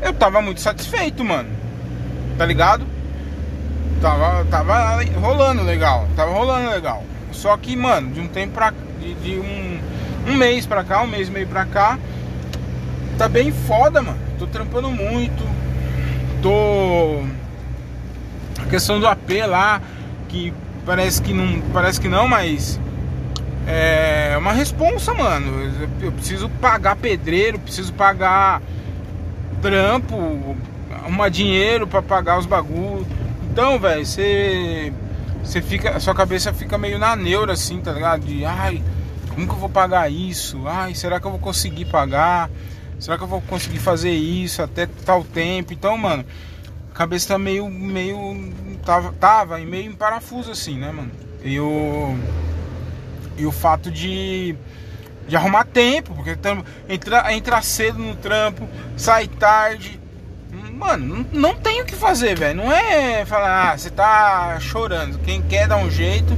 [0.00, 1.48] eu tava muito satisfeito, mano.
[2.36, 2.86] Tá ligado?
[4.00, 7.02] Tava, tava rolando legal, tava rolando legal.
[7.32, 8.72] Só que, mano, de um tempo pra.
[9.00, 9.80] De, de um,
[10.26, 11.98] um mês pra cá, um mês e meio pra cá,
[13.18, 14.18] tá bem foda, mano.
[14.38, 15.44] Tô trampando muito.
[16.42, 17.22] Tô.
[18.62, 19.80] A questão do AP lá,
[20.28, 20.52] que
[20.84, 21.60] parece que não.
[21.72, 22.80] Parece que não, mas.
[23.66, 25.72] É uma responsa, mano.
[26.00, 28.60] Eu preciso pagar pedreiro, preciso pagar
[29.62, 30.54] trampo,
[31.02, 33.06] arrumar dinheiro para pagar os bagulhos.
[33.50, 34.92] Então, velho, você
[35.42, 38.24] você fica, sua cabeça fica meio na neura assim, tá ligado?
[38.24, 38.82] De ai,
[39.34, 40.66] como que eu vou pagar isso?
[40.66, 42.50] Ai, será que eu vou conseguir pagar?
[42.98, 45.72] Será que eu vou conseguir fazer isso até tal tempo?
[45.72, 46.24] Então, mano,
[46.90, 48.52] a cabeça tá meio meio
[48.84, 51.10] tava tava meio em parafuso assim, né, mano?
[51.42, 52.16] E o
[53.36, 54.56] e o fato de
[55.26, 56.36] de arrumar tempo, porque
[56.88, 60.00] entrar, entrar cedo no trampo, sair tarde.
[60.72, 62.56] Mano, não, não tem o que fazer, velho.
[62.56, 65.18] Não é falar, ah, você tá chorando.
[65.20, 66.36] Quem quer dar um jeito,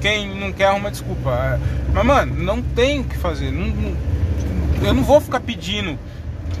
[0.00, 1.60] quem não quer arruma desculpa.
[1.92, 3.50] Mas, mano, não tem o que fazer.
[3.50, 3.96] Não, não,
[4.82, 5.98] eu não vou ficar pedindo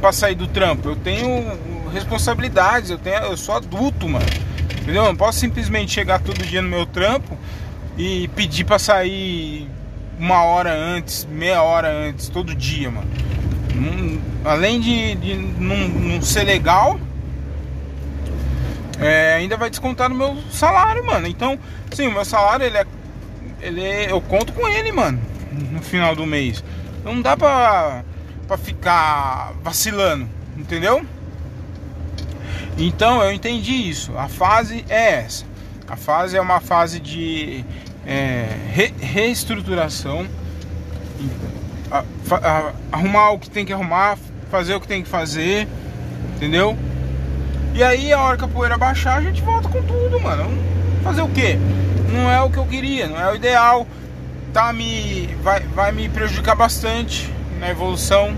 [0.00, 0.88] pra sair do trampo.
[0.88, 1.58] Eu tenho
[1.92, 4.26] responsabilidades, eu, tenho, eu sou adulto, mano.
[4.82, 5.02] Entendeu?
[5.02, 7.36] Eu não posso simplesmente chegar todo dia no meu trampo
[7.96, 9.68] e pedir pra sair
[10.18, 13.08] uma hora antes, meia hora antes, todo dia, mano.
[14.44, 16.98] além de, de não, não, ser legal,
[18.98, 21.26] é, ainda vai descontar no meu salário, mano.
[21.26, 21.58] Então,
[21.92, 22.86] sim, o meu salário ele é,
[23.66, 25.20] ele é, eu conto com ele, mano,
[25.72, 26.62] no final do mês.
[27.04, 28.04] Não dá pra,
[28.46, 31.04] pra ficar vacilando, entendeu?
[32.78, 34.16] Então eu entendi isso.
[34.16, 35.44] A fase é essa.
[35.88, 37.64] A fase é uma fase de
[38.06, 40.26] é, re, reestruturação,
[41.90, 44.16] a, a, arrumar o que tem que arrumar,
[44.50, 45.66] fazer o que tem que fazer,
[46.36, 46.76] entendeu?
[47.74, 50.44] E aí a hora que a poeira baixar, a gente volta com tudo, mano.
[51.02, 51.58] Fazer o que?
[52.12, 53.86] Não é o que eu queria, não é o ideal.
[54.52, 55.28] Tá me.
[55.42, 58.34] Vai, vai me prejudicar bastante na evolução,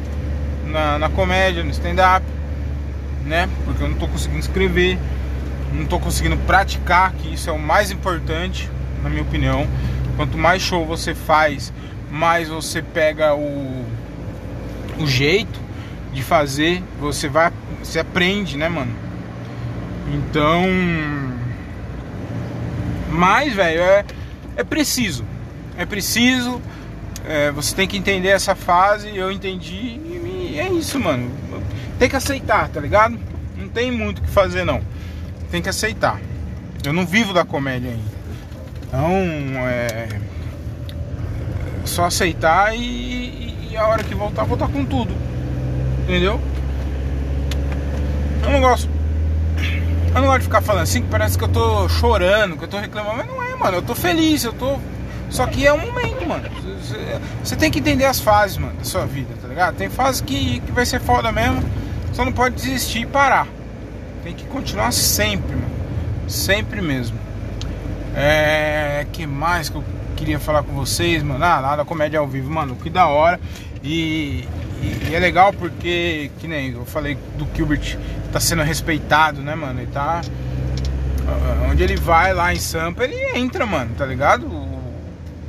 [0.67, 2.25] na, na comédia, no stand-up,
[3.25, 3.49] né?
[3.65, 4.99] Porque eu não tô conseguindo escrever,
[5.73, 8.69] não tô conseguindo praticar, que isso é o mais importante
[9.03, 9.67] na minha opinião.
[10.17, 11.73] Quanto mais show você faz,
[12.11, 13.85] mais você pega o,
[14.99, 15.61] o jeito
[16.13, 17.53] de fazer, você vai,
[17.83, 18.93] você aprende, né, mano?
[20.13, 20.65] Então,
[23.19, 24.05] mas, velho, é,
[24.57, 25.25] é preciso,
[25.77, 26.63] é preciso.
[27.27, 29.15] É, você tem que entender essa fase.
[29.15, 30.01] Eu entendi
[30.59, 31.31] e é isso, mano.
[31.99, 33.19] Tem que aceitar, tá ligado?
[33.57, 34.81] Não tem muito o que fazer, não.
[35.51, 36.21] Tem que aceitar.
[36.85, 38.19] Eu não vivo da comédia ainda.
[38.83, 39.11] Então
[39.69, 40.09] é
[41.85, 45.15] só aceitar e, e, a hora que voltar, voltar com tudo.
[46.03, 46.41] Entendeu?
[48.43, 48.98] Eu não gosto.
[50.15, 52.69] Eu não gosto de ficar falando assim que parece que eu tô chorando, que eu
[52.69, 53.77] tô reclamando, mas não é, mano.
[53.77, 54.79] Eu tô feliz, eu tô.
[55.31, 56.49] Só que é um momento, mano.
[57.45, 59.77] Você tem que entender as fases, mano, da sua vida, tá ligado?
[59.77, 61.63] Tem fases que, que vai ser foda mesmo.
[62.13, 63.47] Só não pode desistir e parar.
[64.25, 65.69] Tem que continuar sempre, mano.
[66.27, 67.19] Sempre mesmo.
[68.15, 69.07] É.
[69.13, 69.85] que mais que eu
[70.17, 71.45] queria falar com vocês, mano?
[71.45, 73.39] Ah, nada, comédia ao vivo, mano, que da hora.
[73.83, 74.45] E,
[74.83, 77.97] e, e, é legal porque, que nem eu falei do Gilbert,
[78.33, 79.81] tá sendo respeitado, né, mano?
[79.81, 80.21] Ele tá.
[81.71, 84.49] Onde ele vai lá em Sampa, ele entra, mano, tá ligado?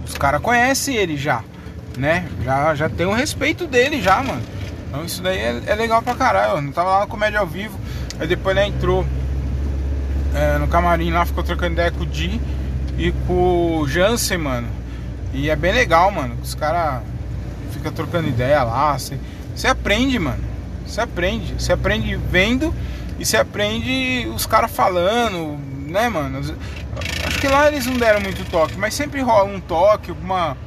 [0.05, 1.43] Os caras conhecem ele já,
[1.97, 2.27] né?
[2.43, 4.41] Já, já tem o respeito dele já, mano.
[4.87, 6.57] Então isso daí é, é legal pra caralho.
[6.57, 7.79] Eu não tava lá na comédia ao vivo,
[8.19, 9.05] aí depois ele entrou
[10.35, 12.39] é, no camarim lá, ficou trocando ideia com o Di
[12.97, 14.67] e com o Jansen, mano.
[15.33, 16.35] E é bem legal, mano.
[16.41, 17.01] Os caras
[17.69, 18.97] ficam trocando ideia lá.
[18.97, 20.43] Você aprende, mano.
[20.85, 21.53] Você aprende.
[21.53, 22.73] Você aprende vendo
[23.19, 26.39] e você aprende os caras falando, né, mano?
[27.25, 30.57] Acho que lá eles não deram muito toque, mas sempre rola um toque, alguma,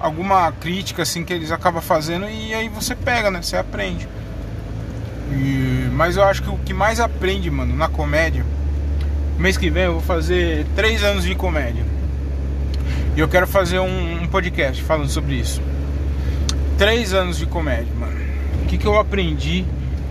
[0.00, 3.40] alguma crítica assim que eles acabam fazendo e aí você pega, né?
[3.42, 4.08] Você aprende.
[5.32, 8.44] E, mas eu acho que o que mais aprende, mano, na comédia
[9.38, 11.84] mês que vem eu vou fazer três anos de comédia.
[13.16, 15.60] E eu quero fazer um, um podcast falando sobre isso.
[16.78, 18.18] Três anos de comédia, mano.
[18.62, 19.64] O que, que eu aprendi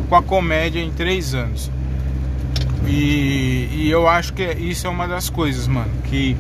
[0.10, 1.70] com a comédia em três anos?
[2.86, 6.36] E, e eu acho que isso é uma das coisas, mano, que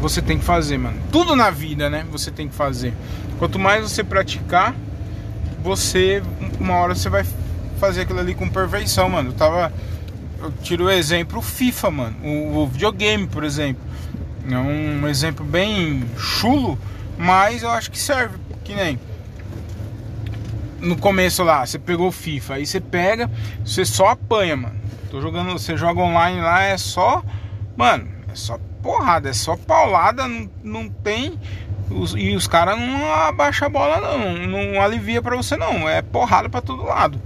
[0.00, 0.98] você tem que fazer, mano.
[1.10, 2.04] Tudo na vida, né?
[2.10, 2.94] Você tem que fazer.
[3.38, 4.74] Quanto mais você praticar,
[5.62, 6.22] você,
[6.58, 7.24] uma hora você vai
[7.78, 9.30] fazer aquilo ali com perfeição, mano.
[9.30, 9.72] Eu tava
[10.40, 12.16] eu tiro o exemplo FIFA, mano.
[12.22, 13.82] O, o, videogame, por exemplo.
[14.48, 16.78] É um exemplo bem chulo,
[17.18, 18.38] mas eu acho que serve.
[18.68, 18.98] Que nem
[20.80, 23.30] no começo lá, você pegou FIFA, aí você pega,
[23.64, 24.76] você só apanha, mano.
[25.10, 27.22] Tô jogando, você joga online lá, é só,
[27.76, 31.38] mano, é só porrada, é só paulada, não, não tem.
[31.90, 35.88] Os, e os caras não abaixam a bola, não, não alivia para você, não.
[35.88, 37.20] É porrada para todo lado.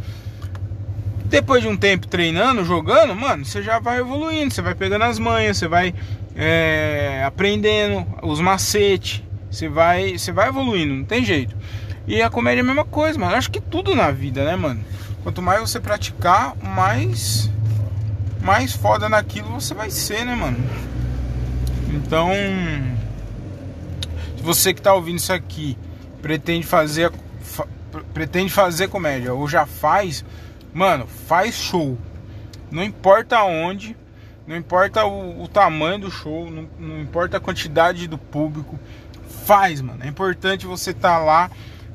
[1.25, 5.19] Depois de um tempo treinando, jogando, mano, você já vai evoluindo, você vai pegando as
[5.19, 5.93] manhas, você vai
[6.37, 9.23] é, aprendendo os macetes,
[9.53, 11.55] você vai, você vai evoluindo, não tem jeito.
[12.07, 13.37] E a comédia é a mesma coisa, mano.
[13.37, 14.83] Acho que tudo na vida, né, mano?
[15.23, 17.51] Quanto mais você praticar, mais
[18.41, 20.59] mais foda naquilo você vai ser, né, mano?
[21.95, 22.31] Então,
[24.37, 25.79] se você que tá ouvindo isso aqui
[26.21, 27.13] pretende fazer
[28.13, 30.25] pretende fazer comédia ou já faz,
[30.73, 31.99] Mano, faz show.
[32.71, 33.95] Não importa onde,
[34.47, 38.79] não importa o, o tamanho do show, não, não, importa a quantidade do público.
[39.45, 40.03] Faz, mano.
[40.03, 41.51] É importante você estar tá lá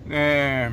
[0.10, 0.71] é,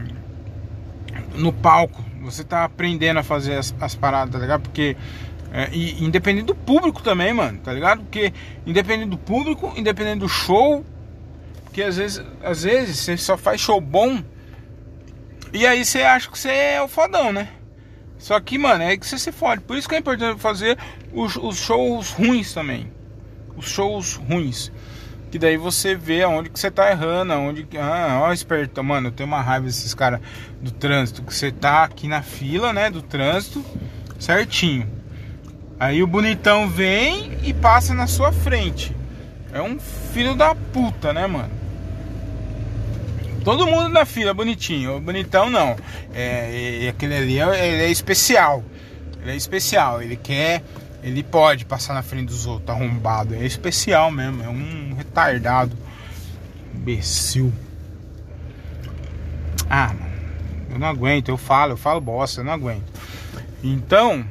[1.34, 2.04] no palco.
[2.22, 4.62] Você tá aprendendo a fazer as, as paradas, tá ligado?
[4.62, 4.96] Porque.
[5.52, 8.00] É, e independente do público também, mano, tá ligado?
[8.02, 8.32] Porque
[8.66, 10.84] independente do público, independente do show,
[11.62, 14.20] porque às vezes, às vezes você só faz show bom
[15.52, 17.48] e aí você acha que você é o fodão, né?
[18.18, 19.60] Só que, mano, é que você se fode.
[19.60, 20.76] Por isso que é importante fazer
[21.12, 22.92] os, os shows ruins também.
[23.56, 24.72] Os shows ruins.
[25.34, 27.76] Que daí você vê aonde que você tá errando, aonde que.
[27.76, 28.84] Ah, ó, esperto.
[28.84, 30.20] Mano, eu tenho uma raiva desses caras
[30.62, 31.24] do trânsito.
[31.24, 32.88] Que você tá aqui na fila, né?
[32.88, 33.64] Do trânsito,
[34.16, 34.88] certinho.
[35.80, 38.94] Aí o bonitão vem e passa na sua frente.
[39.52, 41.50] É um filho da puta, né, mano?
[43.42, 44.98] Todo mundo na fila bonitinho.
[44.98, 45.74] O bonitão não.
[46.14, 48.62] É, aquele ali é, ele é especial.
[49.20, 50.00] Ele é especial.
[50.00, 50.62] Ele quer
[51.04, 53.34] ele pode passar na frente dos outros, arrombado.
[53.34, 55.76] É especial mesmo, é um retardado.
[56.74, 57.52] Imbecil.
[59.68, 60.12] Ah, mano,
[60.70, 62.90] eu não aguento, eu falo, eu falo bosta, eu não aguento.
[63.62, 64.24] Então,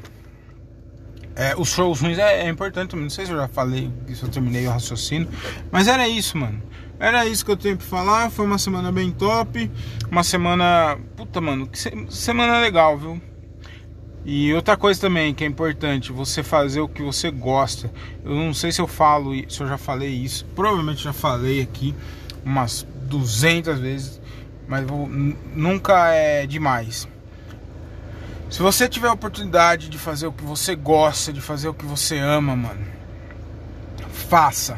[1.36, 4.30] é, os shows ruins é, é, importante, não sei se eu já falei, se eu
[4.30, 5.30] terminei o raciocínio,
[5.72, 6.60] mas era isso, mano.
[7.00, 8.30] Era isso que eu tenho pra falar.
[8.32, 9.70] Foi uma semana bem top.
[10.10, 10.98] Uma semana.
[11.18, 11.78] Puta, mano, que
[12.10, 13.22] semana legal, viu?
[14.26, 17.92] E outra coisa também que é importante, você fazer o que você gosta.
[18.24, 21.94] Eu não sei se eu falo, se eu já falei isso, provavelmente já falei aqui
[22.46, 24.22] umas 200 vezes,
[24.66, 27.08] mas vou, nunca é demais.
[28.50, 31.86] Se você tiver a oportunidade de fazer o que você gosta, de fazer o que
[31.86, 32.86] você ama, mano,
[34.30, 34.78] faça.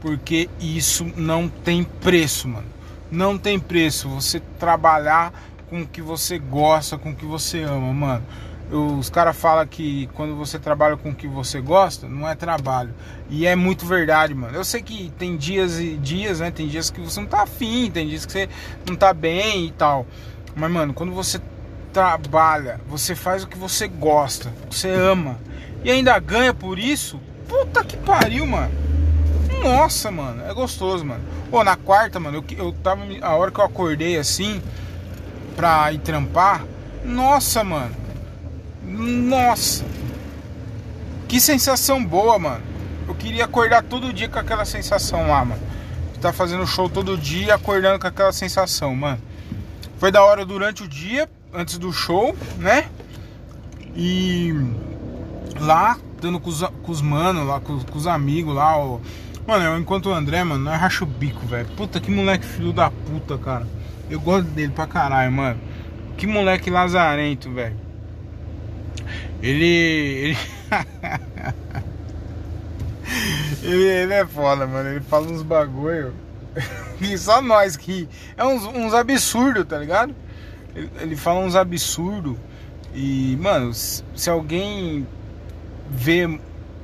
[0.00, 2.66] Porque isso não tem preço, mano.
[3.10, 5.32] Não tem preço você trabalhar
[5.68, 8.24] com o que você gosta, com o que você ama, mano
[8.72, 12.94] os caras falam que quando você trabalha com o que você gosta, não é trabalho.
[13.28, 14.56] E é muito verdade, mano.
[14.56, 16.50] Eu sei que tem dias e dias, né?
[16.50, 18.48] Tem dias que você não tá afim, tem dias que você
[18.88, 20.06] não tá bem e tal.
[20.56, 21.38] Mas, mano, quando você
[21.92, 25.38] trabalha, você faz o que você gosta, você ama,
[25.84, 28.72] e ainda ganha por isso, puta que pariu, mano.
[29.62, 31.22] Nossa, mano, é gostoso, mano.
[31.50, 33.02] Pô, na quarta, mano, eu, eu tava.
[33.20, 34.62] A hora que eu acordei assim,
[35.54, 36.64] pra ir trampar,
[37.04, 38.01] nossa, mano
[38.84, 39.84] nossa!
[41.28, 42.62] Que sensação boa, mano.
[43.08, 45.62] Eu queria acordar todo dia com aquela sensação lá, mano.
[46.20, 49.18] Tá fazendo show todo dia, acordando com aquela sensação, mano.
[49.98, 52.86] Foi da hora durante o dia, antes do show, né?
[53.96, 54.54] E
[55.60, 58.98] lá, dando com os, com os manos, lá, com, com, os amigos lá, ó.
[59.46, 61.66] Mano, eu enquanto o André, mano, não é racho o bico, velho.
[61.76, 63.66] Puta que moleque filho da puta, cara.
[64.08, 65.58] Eu gosto dele pra caralho, mano.
[66.16, 67.76] Que moleque lazarento, velho.
[69.42, 69.66] Ele.
[69.66, 70.38] Ele...
[73.62, 74.88] ele, ele é foda, mano.
[74.88, 76.14] Ele fala uns bagulho.
[77.18, 78.08] só nós que.
[78.36, 80.14] É uns, uns absurdos, tá ligado?
[80.74, 82.36] Ele, ele fala uns absurdos.
[82.94, 85.06] E, mano, se, alguém
[85.90, 86.38] ver,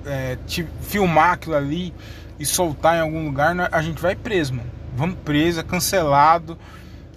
[0.06, 1.94] é, te, filmar aquilo ali
[2.38, 4.70] e soltar em algum lugar, a gente vai preso, mano.
[4.96, 6.58] Vamos preso, é cancelado,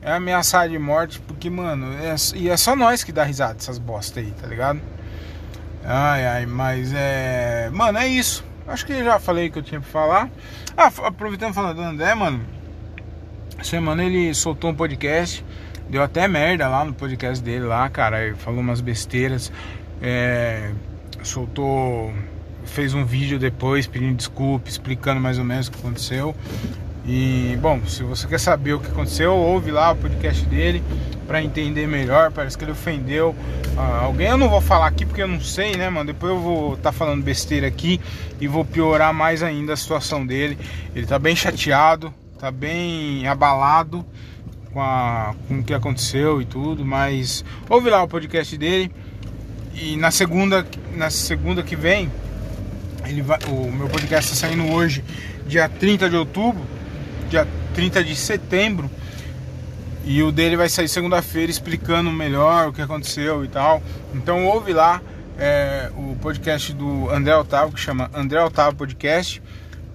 [0.02, 3.80] é ameaçado de morte, porque, mano, é, e é só nós que dá risada dessas
[3.80, 4.82] bosta aí, tá ligado?
[5.84, 7.70] Ai, ai, mas é.
[7.72, 8.44] Mano, é isso.
[8.68, 10.30] Acho que já falei que eu tinha pra falar.
[10.78, 12.42] Ah, aproveitando falando do André, mano.
[13.64, 15.44] Semana ele soltou um podcast.
[15.90, 18.26] Deu até merda lá no podcast dele lá, cara.
[18.26, 19.52] Ele falou umas besteiras.
[20.02, 20.72] É,
[21.24, 22.14] soltou.
[22.64, 26.36] Fez um vídeo depois pedindo desculpa, explicando mais ou menos o que aconteceu.
[27.06, 30.84] E bom, se você quer saber o que aconteceu, ouve lá o podcast dele
[31.26, 32.32] para entender melhor.
[32.32, 33.36] Parece que ele ofendeu
[33.76, 34.28] ah, alguém.
[34.28, 36.08] Eu não vou falar aqui porque eu não sei, né, mano?
[36.08, 38.00] Depois eu vou estar tá falando besteira aqui
[38.40, 40.58] e vou piorar mais ainda a situação dele.
[40.96, 44.06] Ele tá bem chateado, tá bem abalado
[44.72, 48.92] com, a, com o que aconteceu e tudo, mas ouve lá o podcast dele.
[49.74, 52.12] E na segunda, na segunda que vem,
[53.08, 55.04] ele vai, o meu podcast está saindo hoje,
[55.48, 56.62] dia 30 de outubro
[57.32, 58.92] dia 30 de setembro.
[60.04, 63.82] E o dele vai sair segunda-feira explicando melhor o que aconteceu e tal.
[64.14, 65.02] Então ouve lá
[65.38, 69.42] é, o podcast do André Otávio, que chama André Otávio Podcast,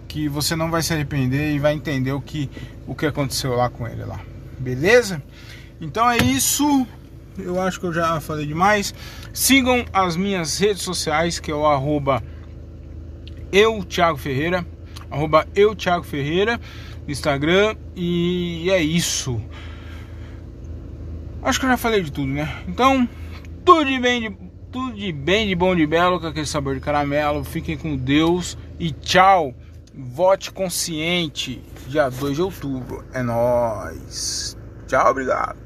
[0.08, 2.48] que você não vai se arrepender e vai entender o que,
[2.86, 4.20] o que aconteceu lá com ele lá.
[4.58, 5.22] Beleza?
[5.78, 6.86] Então é isso.
[7.36, 8.94] Eu acho que eu já falei demais.
[9.34, 12.22] Sigam as minhas redes sociais, que é o arroba
[13.52, 14.64] eu, Thiago Ferreira.
[15.10, 16.58] Arroba eu, Thiago Ferreira.
[17.08, 19.40] Instagram e é isso.
[21.42, 22.62] Acho que eu já falei de tudo, né?
[22.66, 23.08] Então,
[23.64, 24.36] tudo de bem de,
[24.72, 27.44] tudo de bem de bom de belo com aquele sabor de caramelo.
[27.44, 29.54] Fiquem com Deus e tchau.
[29.94, 33.04] Vote consciente, dia 2 de outubro.
[33.14, 34.58] É nós.
[34.86, 35.65] Tchau, obrigado.